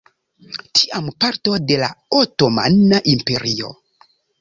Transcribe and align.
Tiam 0.79 1.11
parto 1.25 1.55
de 1.73 1.79
la 1.83 1.91
otomana 2.23 3.05
imperio. 3.17 3.75